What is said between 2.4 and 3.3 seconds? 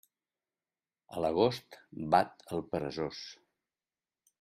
el peresós.